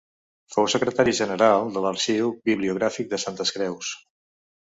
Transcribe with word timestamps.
Fou 0.53 0.67
secretari 0.73 1.11
general 1.19 1.67
de 1.75 1.83
l’Arxiu 1.83 2.33
Bibliogràfic 2.51 3.13
de 3.13 3.19
Santes 3.27 3.53
Creus. 3.59 3.93